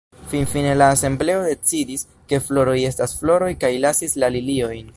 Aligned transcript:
Finfine 0.29 0.69
la 0.79 0.85
asembleo 0.93 1.43
decidis, 1.47 2.03
ke 2.31 2.39
floroj 2.47 2.75
estas 2.89 3.13
floroj 3.19 3.51
kaj 3.65 3.71
lasis 3.85 4.17
la 4.25 4.35
liliojn. 4.37 4.85